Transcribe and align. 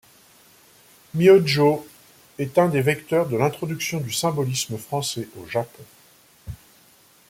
Myōjō 1.15 1.85
est 2.39 2.57
un 2.57 2.69
des 2.69 2.81
vecteurs 2.81 3.29
de 3.29 3.37
l'introduction 3.37 3.99
du 3.99 4.11
symbolisme 4.11 4.77
français 4.79 5.27
au 5.39 5.45
Japon. 5.45 5.83